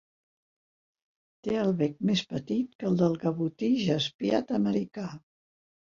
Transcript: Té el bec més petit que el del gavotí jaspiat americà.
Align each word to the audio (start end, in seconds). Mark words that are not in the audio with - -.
Té 1.47 1.59
el 1.65 1.69
bec 1.83 1.95
més 2.11 2.25
petit 2.33 2.73
que 2.79 2.91
el 2.91 2.99
del 3.05 3.17
gavotí 3.27 3.73
jaspiat 3.87 4.59
americà. 4.63 5.11